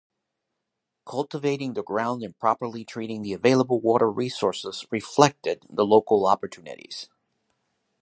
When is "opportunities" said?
6.25-7.07